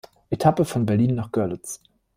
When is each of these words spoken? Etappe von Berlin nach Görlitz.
Etappe 0.31 0.65
von 0.65 0.87
Berlin 0.87 1.13
nach 1.13 1.31
Görlitz. 1.31 1.79